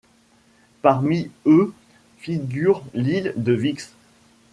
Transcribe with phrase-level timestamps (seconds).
[0.81, 1.75] Parmi eux
[2.17, 3.93] figure l’île de Vix.